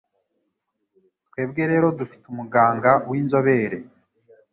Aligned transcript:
Twebwe 1.27 1.63
rero 1.71 1.87
dufite 1.99 2.23
umuganga 2.29 2.91
w'inzobere 3.09 3.77